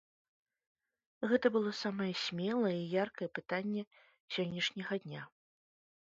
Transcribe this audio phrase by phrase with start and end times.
[1.31, 3.83] Гэта было самае смелае і яркае пытанне
[4.37, 5.21] сённяшняга дня.